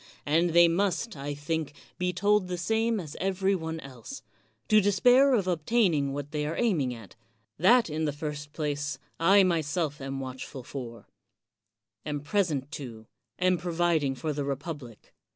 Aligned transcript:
And 0.25 0.49
they 0.53 0.67
must, 0.67 1.15
I 1.15 1.35
think, 1.35 1.75
be 1.99 2.11
told 2.11 2.47
the 2.47 2.57
same 2.57 2.99
as 2.99 3.15
every 3.19 3.53
one 3.53 3.79
else— 3.81 4.23
^to 4.69 4.81
despair 4.81 5.35
of 5.35 5.45
obtaining 5.47 6.11
what 6.11 6.31
they 6.31 6.43
are 6.47 6.55
aiming 6.57 6.91
at; 6.91 7.15
that 7.59 7.87
in 7.87 8.05
the 8.05 8.11
first 8.11 8.51
place, 8.51 8.97
I 9.19 9.43
myself 9.43 10.01
am 10.01 10.19
watchful 10.19 10.63
for, 10.63 11.05
am 12.03 12.21
present 12.21 12.71
to, 12.81 13.05
am 13.37 13.59
providing 13.59 14.15
for 14.15 14.33
the 14.33 14.43
republic. 14.43 15.13